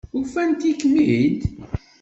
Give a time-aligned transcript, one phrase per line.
[0.19, 1.39] Ufant-ikem-id?